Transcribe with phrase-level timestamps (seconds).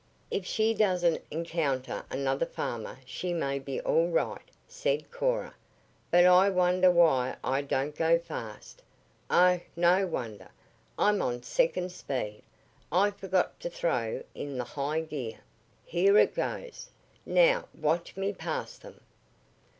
[0.31, 5.53] "If she doesn't encounter another farmer she may be all right," said Cora.
[6.09, 8.83] "But I wonder why I don't go faster.
[9.29, 10.49] Oh, no wonder.
[10.97, 12.41] I'm on second speed.
[12.91, 15.41] I forgot to throw in the high gear.
[15.85, 16.89] Here it goes.
[17.23, 19.01] Now watch me pass them."